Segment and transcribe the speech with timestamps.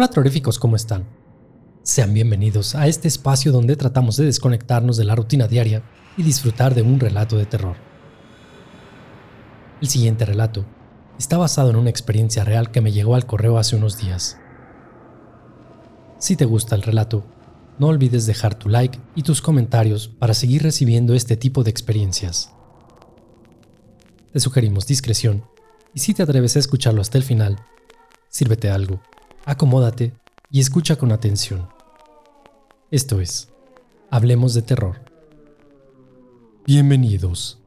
[0.00, 1.04] Hola terroríficos, ¿cómo están?
[1.82, 5.82] Sean bienvenidos a este espacio donde tratamos de desconectarnos de la rutina diaria
[6.16, 7.76] y disfrutar de un relato de terror.
[9.82, 10.64] El siguiente relato
[11.18, 14.38] está basado en una experiencia real que me llegó al correo hace unos días.
[16.16, 17.22] Si te gusta el relato,
[17.78, 22.50] no olvides dejar tu like y tus comentarios para seguir recibiendo este tipo de experiencias.
[24.32, 25.44] Te sugerimos discreción
[25.92, 27.58] y si te atreves a escucharlo hasta el final,
[28.30, 29.02] sírvete algo
[29.44, 30.12] acomódate
[30.50, 31.68] y escucha con atención.
[32.90, 33.48] Esto es,
[34.10, 35.00] Hablemos de Terror.
[36.66, 37.59] Bienvenidos.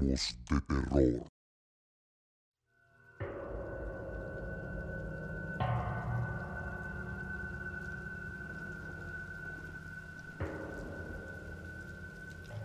[0.00, 0.16] De
[0.66, 1.28] terror.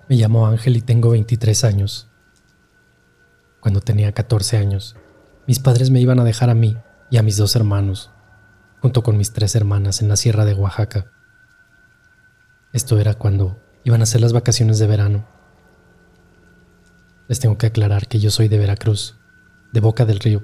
[0.10, 2.10] Me llamo Ángel y tengo 23 años.
[3.62, 4.96] Cuando tenía 14 años,
[5.48, 6.78] mis padres me iban a dejar a mí
[7.10, 8.12] y a mis dos hermanos,
[8.82, 11.12] junto con mis tres hermanas en la sierra de Oaxaca.
[12.74, 15.43] Esto era cuando iban a ser las vacaciones de verano.
[17.28, 19.16] Les tengo que aclarar que yo soy de Veracruz,
[19.72, 20.44] de Boca del Río.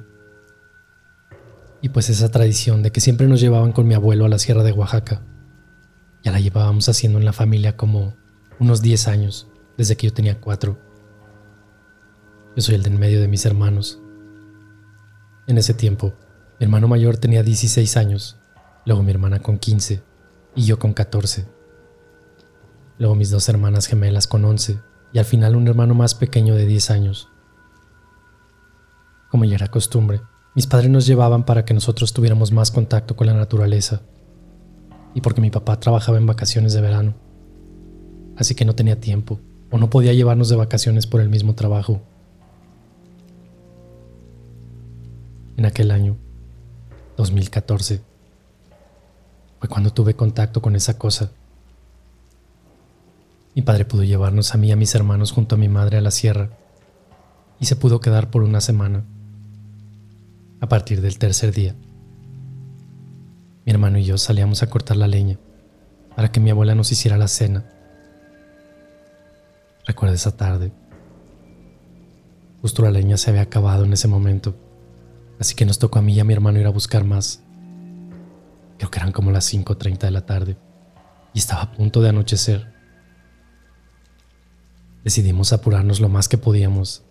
[1.81, 4.63] Y pues esa tradición de que siempre nos llevaban con mi abuelo a la sierra
[4.63, 5.21] de Oaxaca,
[6.23, 8.15] ya la llevábamos haciendo en la familia como
[8.59, 9.47] unos 10 años,
[9.77, 10.77] desde que yo tenía 4.
[12.55, 13.99] Yo soy el de en medio de mis hermanos.
[15.47, 16.13] En ese tiempo,
[16.59, 18.37] mi hermano mayor tenía 16 años,
[18.85, 20.01] luego mi hermana con 15
[20.55, 21.45] y yo con 14.
[22.97, 24.79] Luego mis dos hermanas gemelas con 11
[25.13, 27.29] y al final un hermano más pequeño de 10 años.
[29.29, 30.21] Como ya era costumbre,
[30.55, 34.01] mis padres nos llevaban para que nosotros tuviéramos más contacto con la naturaleza
[35.13, 37.13] y porque mi papá trabajaba en vacaciones de verano.
[38.37, 39.39] Así que no tenía tiempo
[39.71, 42.01] o no podía llevarnos de vacaciones por el mismo trabajo.
[45.57, 46.15] En aquel año,
[47.17, 48.01] 2014,
[49.59, 51.31] fue cuando tuve contacto con esa cosa
[53.59, 56.01] mi padre pudo llevarnos a mí y a mis hermanos junto a mi madre a
[56.01, 56.51] la sierra
[57.59, 59.03] y se pudo quedar por una semana.
[60.61, 61.75] A partir del tercer día,
[63.65, 65.39] mi hermano y yo salíamos a cortar la leña
[66.15, 67.65] para que mi abuela nos hiciera la cena.
[69.85, 70.71] Recuerdo esa tarde.
[72.61, 74.55] Justo la leña se había acabado en ese momento,
[75.37, 77.43] así que nos tocó a mí y a mi hermano ir a buscar más.
[78.77, 80.55] Creo que eran como las 5.30 de la tarde
[81.33, 82.78] y estaba a punto de anochecer.
[85.09, 87.01] Decidimos apurarnos lo más que podíamos,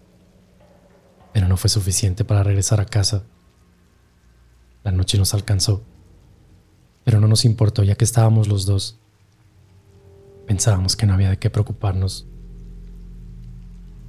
[1.33, 3.25] pero no fue suficiente para regresar a casa.
[4.85, 5.83] La noche nos alcanzó,
[7.03, 9.01] pero no nos importó ya que estábamos los dos.
[10.47, 12.29] Pensábamos que no había de qué preocuparnos,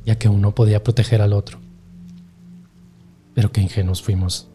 [0.06, 1.57] ya que uno podía proteger al otro.
[3.33, 4.47] Pero qué ingenuos fuimos.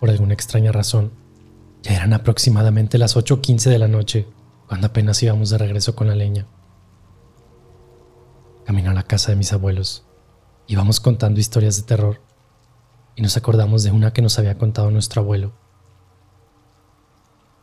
[0.00, 1.12] Por alguna extraña razón,
[1.82, 4.26] ya eran aproximadamente las 8.15 de la noche
[4.66, 6.46] cuando apenas íbamos de regreso con la leña.
[8.68, 10.04] Camino a la casa de mis abuelos.
[10.66, 12.20] Íbamos contando historias de terror
[13.16, 15.54] y nos acordamos de una que nos había contado nuestro abuelo.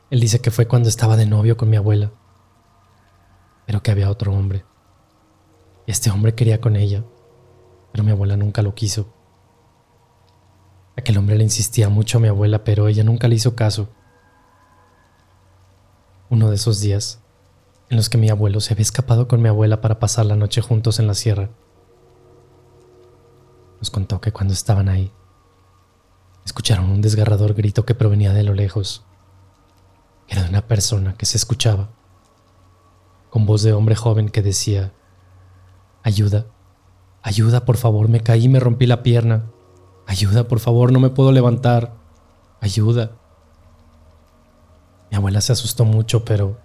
[0.10, 2.12] Él dice que fue cuando estaba de novio con mi abuela,
[3.68, 4.66] pero que había otro hombre.
[5.86, 7.04] Este hombre quería con ella,
[7.92, 9.13] pero mi abuela nunca lo quiso.
[10.98, 13.90] Aquel hombre le insistía mucho a mi abuela, pero ella nunca le hizo caso
[16.31, 17.22] uno de esos días
[17.90, 20.62] en los que mi abuelo se había escapado con mi abuela para pasar la noche
[20.62, 21.50] juntos en la sierra.
[23.80, 25.12] Nos contó que cuando estaban ahí,
[26.46, 29.04] escucharon un desgarrador grito que provenía de lo lejos.
[30.28, 31.90] Era de una persona que se escuchaba
[33.30, 34.94] con voz de hombre joven que decía,
[36.04, 36.46] Ayuda,
[37.22, 39.52] ayuda, por favor, me caí me rompí la pierna.
[40.08, 41.96] Ayuda, por favor, no me puedo levantar.
[42.62, 43.18] Ayuda.
[45.12, 46.60] Mi abuela se asustó mucho, pero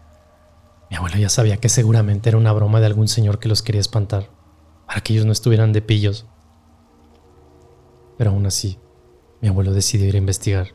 [0.90, 3.80] mi abuela ya sabía que seguramente era una broma de algún señor que los quería
[3.80, 4.28] espantar,
[4.86, 6.26] para que ellos no estuvieran de pillos.
[8.18, 8.78] Pero aún así,
[9.40, 10.74] mi abuelo decidió ir a investigar.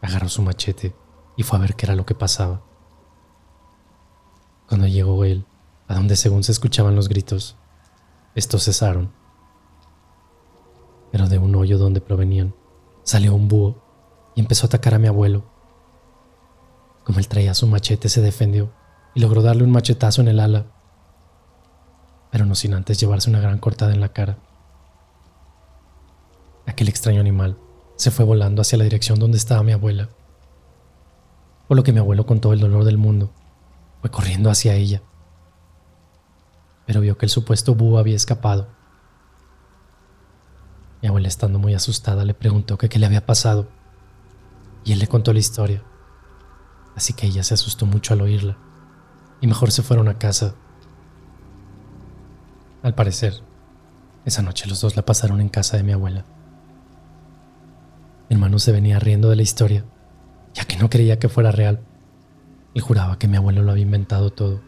[0.00, 0.96] Agarró su machete
[1.36, 2.62] y fue a ver qué era lo que pasaba.
[4.66, 5.44] Cuando llegó él,
[5.86, 7.56] a donde según se escuchaban los gritos,
[8.34, 9.12] estos cesaron.
[11.10, 12.54] Pero de un hoyo donde provenían,
[13.02, 13.82] salió un búho
[14.34, 15.51] y empezó a atacar a mi abuelo.
[17.04, 18.72] Como él traía su machete, se defendió
[19.14, 20.66] y logró darle un machetazo en el ala,
[22.30, 24.38] pero no sin antes llevarse una gran cortada en la cara.
[26.66, 27.58] Aquel extraño animal
[27.96, 30.08] se fue volando hacia la dirección donde estaba mi abuela.
[31.68, 33.32] Por lo que mi abuelo, con todo el dolor del mundo,
[34.00, 35.02] fue corriendo hacia ella.
[36.86, 38.68] Pero vio que el supuesto búho había escapado.
[41.00, 43.68] Mi abuela, estando muy asustada, le preguntó qué le había pasado.
[44.84, 45.82] Y él le contó la historia.
[46.96, 48.58] Así que ella se asustó mucho al oírla.
[49.40, 50.54] Y mejor se fueron a casa.
[52.82, 53.42] Al parecer,
[54.24, 56.24] esa noche los dos la pasaron en casa de mi abuela.
[58.28, 59.84] Mi hermano se venía riendo de la historia,
[60.54, 61.80] ya que no creía que fuera real.
[62.74, 64.62] Él juraba que mi abuelo lo había inventado todo,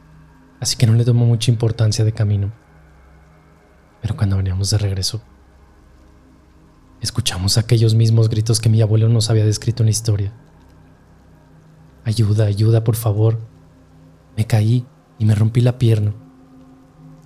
[0.61, 2.53] así que no le tomó mucha importancia de camino.
[4.03, 5.23] Pero cuando veníamos de regreso,
[7.01, 10.33] escuchamos aquellos mismos gritos que mi abuelo nos había descrito en la historia.
[12.05, 13.39] Ayuda, ayuda, por favor.
[14.37, 14.87] Me caí
[15.19, 16.15] y me rompí la pierna.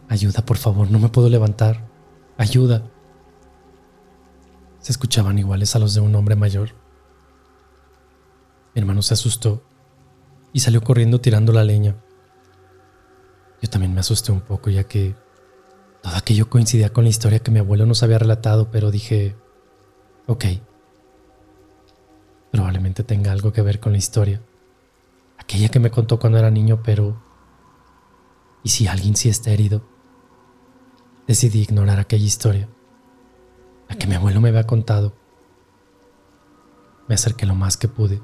[0.09, 1.89] Ayuda, por favor, no me puedo levantar.
[2.37, 2.91] Ayuda
[4.81, 6.71] se escuchaban iguales a los de un hombre mayor.
[8.75, 9.63] Mi hermano se asustó
[10.53, 11.97] y salió corriendo tirando la leña.
[13.61, 15.17] Yo también me asusté un poco ya que
[16.03, 19.37] todo aquello coincidía con la historia que mi abuelo nos había relatado, pero dije,
[20.27, 20.45] ok,
[22.53, 24.41] probablemente tenga algo que ver con la historia,
[25.49, 27.19] aquella que me contó cuando era niño, pero
[28.63, 29.83] ¿y si alguien sí está herido?
[31.27, 32.69] Decidí ignorar aquella historia
[33.89, 35.15] la que mi abuelo me había contado.
[37.09, 38.21] Me acerqué lo más que pude,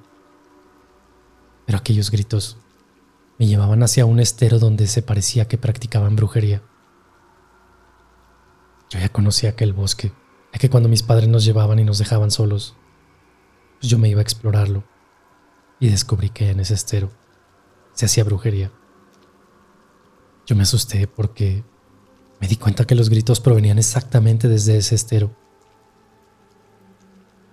[1.64, 2.58] pero aquellos gritos
[3.38, 6.60] me llevaban hacia un estero donde se parecía que practicaban brujería.
[8.90, 10.12] Yo ya conocía aquel bosque,
[10.52, 12.76] ya que cuando mis padres nos llevaban y nos dejaban solos,
[13.80, 14.84] pues yo me iba a explorarlo
[15.80, 17.10] y descubrí que en ese estero
[17.92, 18.70] se hacía brujería.
[20.46, 21.64] Yo me asusté porque
[22.40, 25.34] me di cuenta que los gritos provenían exactamente desde ese estero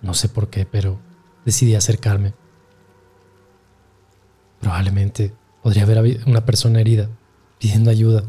[0.02, 0.98] no sé por qué, pero
[1.44, 2.34] decidí acercarme.
[4.60, 5.32] Probablemente
[5.62, 7.08] podría haber una persona herida
[7.58, 8.24] pidiendo ayuda.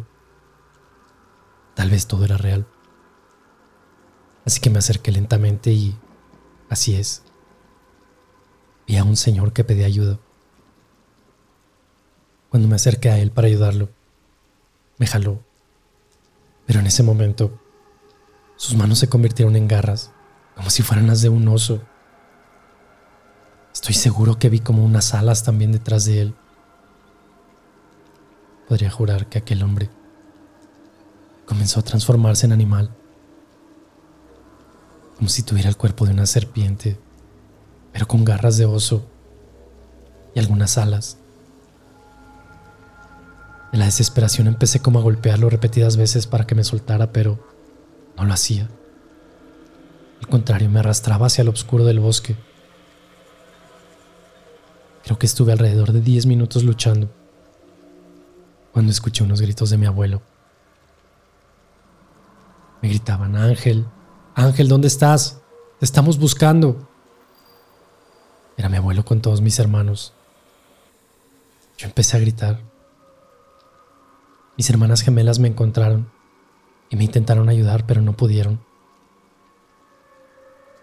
[1.74, 2.68] Tal vez todo era real.
[4.46, 5.98] Así que me acerqué lentamente y
[6.70, 7.24] así es.
[8.88, 10.20] Vi a un señor que pedía ayuda.
[12.50, 13.90] Cuando me acerqué a él para ayudarlo,
[14.98, 15.40] me jaló.
[16.66, 17.60] Pero en ese momento,
[18.56, 20.12] sus manos se convirtieron en garras
[20.56, 21.82] como si fueran las de un oso.
[23.74, 26.36] Estoy seguro que vi como unas alas también detrás de él.
[28.68, 29.90] Podría jurar que aquel hombre
[31.46, 32.96] comenzó a transformarse en animal,
[35.18, 37.00] como si tuviera el cuerpo de una serpiente,
[37.94, 39.06] pero con garras de oso
[40.36, 41.18] y algunas alas.
[43.72, 47.40] En la desesperación empecé como a golpearlo repetidas veces para que me soltara, pero
[48.18, 48.70] no lo hacía.
[50.20, 52.36] Al contrario, me arrastraba hacia el oscuro del bosque.
[55.04, 57.10] Creo que estuve alrededor de 10 minutos luchando
[58.72, 60.22] cuando escuché unos gritos de mi abuelo.
[62.82, 63.86] Me gritaban, Ángel,
[64.36, 65.40] Ángel, ¿dónde estás?
[65.80, 66.90] Te estamos buscando.
[68.64, 70.14] Era mi abuelo con todos mis hermanos.
[71.78, 72.62] Yo empecé a gritar.
[74.56, 76.10] Mis hermanas gemelas me encontraron
[76.90, 78.64] y me intentaron ayudar, pero no pudieron.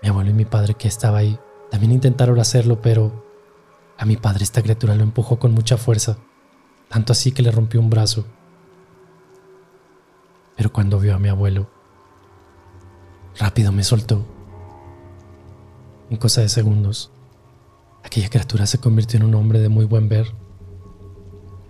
[0.03, 1.39] Mi abuelo y mi padre que estaba ahí
[1.71, 3.25] también intentaron hacerlo, pero
[3.97, 6.19] a mi padre esta criatura lo empujó con mucha fuerza,
[6.91, 8.27] tanto así que le rompió un brazo.
[10.55, 11.71] Pero cuando vio a mi abuelo,
[13.39, 14.23] rápido me soltó.
[16.11, 17.11] En cosa de segundos,
[18.05, 20.27] aquella criatura se convirtió en un hombre de muy buen ver,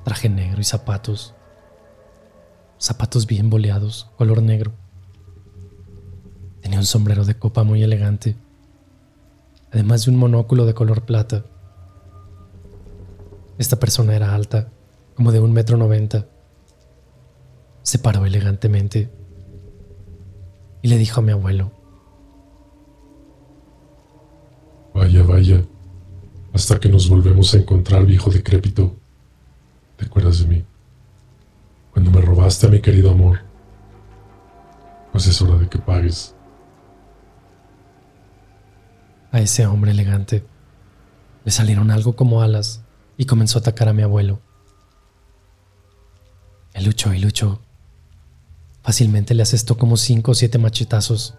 [0.05, 1.35] traje negro y zapatos,
[2.79, 4.73] zapatos bien boleados, color negro.
[6.61, 8.37] Tenía un sombrero de copa muy elegante,
[9.73, 11.45] además de un monóculo de color plata.
[13.59, 14.73] Esta persona era alta,
[15.15, 16.27] como de un metro noventa.
[17.83, 19.11] Se paró elegantemente
[20.83, 21.73] y le dijo a mi abuelo.
[24.95, 25.63] Vaya, vaya,
[26.53, 28.97] hasta que nos volvemos a encontrar, viejo decrépito.
[29.97, 30.65] ¿Te acuerdas de mí?
[31.93, 33.41] Cuando me robaste a mi querido amor.
[35.13, 36.35] Pues es hora de que pagues.
[39.33, 40.45] A ese hombre elegante
[41.45, 42.83] le salieron algo como alas
[43.17, 44.41] y comenzó a atacar a mi abuelo.
[46.75, 47.61] Él luchó y luchó.
[48.83, 51.35] Fácilmente le asestó como cinco o siete machetazos.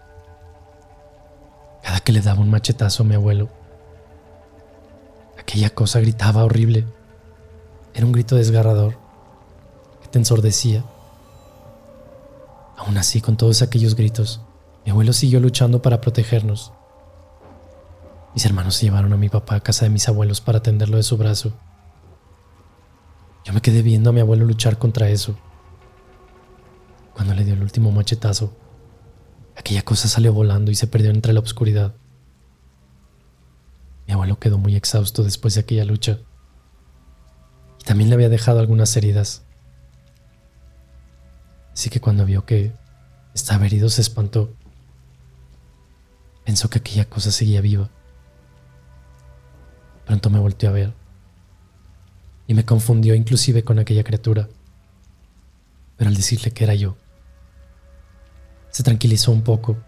[1.82, 3.50] Cada que le daba un machetazo a mi abuelo,
[5.42, 6.86] aquella cosa gritaba horrible.
[7.94, 8.96] Era un grito desgarrador
[10.00, 10.84] que te ensordecía.
[12.78, 14.40] Aún así, con todos aquellos gritos,
[14.84, 16.72] mi abuelo siguió luchando para protegernos.
[18.34, 21.02] Mis hermanos se llevaron a mi papá a casa de mis abuelos para atenderlo de
[21.02, 21.52] su brazo.
[23.44, 25.36] Yo me quedé viendo a mi abuelo luchar contra eso.
[27.14, 28.56] Cuando le dio el último machetazo,
[29.56, 31.94] aquella cosa salió volando y se perdió entre la oscuridad.
[34.12, 36.18] Mi abuelo quedó muy exhausto después de aquella lucha.
[37.80, 39.42] Y también le había dejado algunas heridas.
[41.72, 42.74] Así que cuando vio que
[43.32, 44.52] estaba herido se espantó.
[46.44, 47.88] Pensó que aquella cosa seguía viva.
[50.04, 50.92] Pronto me volteó a ver
[52.46, 54.46] y me confundió inclusive con aquella criatura.
[55.96, 56.98] Pero al decirle que era yo,
[58.68, 59.78] se tranquilizó un poco.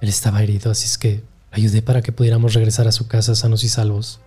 [0.00, 3.64] Él estaba herido, así es que ayudé para que pudiéramos regresar a su casa sanos
[3.64, 4.20] y salvos.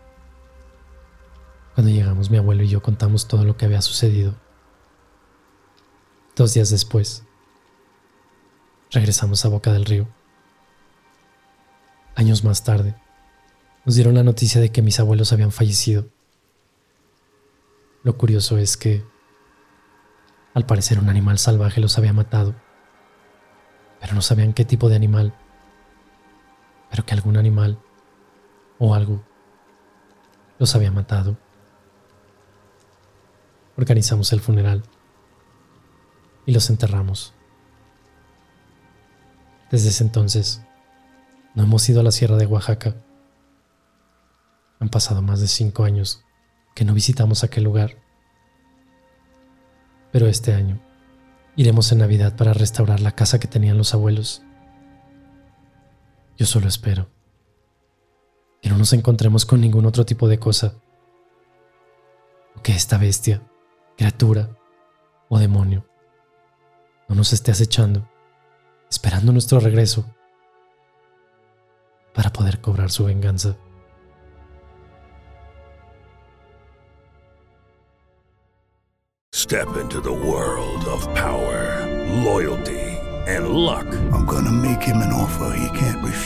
[1.75, 4.35] Cuando llegamos, mi abuelo y yo contamos todo lo que había sucedido.
[6.35, 7.23] Dos días después,
[8.91, 10.07] regresamos a Boca del Río.
[12.15, 12.95] Años más tarde,
[13.85, 16.07] nos dieron la noticia de que mis abuelos habían fallecido.
[18.03, 19.05] Lo curioso es que,
[20.53, 22.55] al parecer, un animal salvaje los había matado,
[24.01, 25.33] pero no sabían qué tipo de animal,
[26.89, 27.79] pero que algún animal
[28.77, 29.23] o algo
[30.57, 31.37] los había matado.
[33.77, 34.83] Organizamos el funeral
[36.45, 37.33] y los enterramos.
[39.71, 40.61] Desde ese entonces,
[41.55, 42.95] no hemos ido a la Sierra de Oaxaca.
[44.79, 46.23] Han pasado más de cinco años
[46.75, 47.97] que no visitamos aquel lugar.
[50.11, 50.81] Pero este año
[51.55, 54.41] iremos en Navidad para restaurar la casa que tenían los abuelos.
[56.39, 57.09] Yo solo espero
[58.61, 60.73] que no nos encontremos con ningún otro tipo de cosa.
[62.55, 63.45] O que esta bestia,
[63.97, 64.57] criatura
[65.27, 65.85] o demonio
[67.09, 68.09] no nos esté acechando,
[68.89, 70.05] esperando nuestro regreso
[72.13, 73.57] para poder cobrar su venganza.